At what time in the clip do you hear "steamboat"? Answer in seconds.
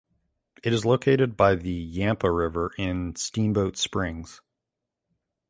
3.15-3.77